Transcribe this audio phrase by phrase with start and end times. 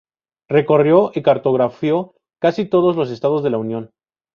[0.49, 3.91] Recorrió y cartografió casi todos los estados de la Unión.